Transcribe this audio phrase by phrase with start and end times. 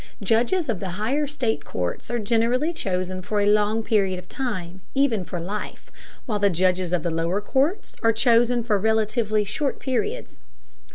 [0.23, 4.81] Judges of the higher state courts are generally chosen for a long period of time,
[4.95, 5.91] even for life,
[6.25, 10.39] while the judges of the lower courts are chosen for relatively short periods.